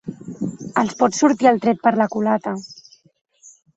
[0.83, 2.55] Els pot sortir el tret per la culata.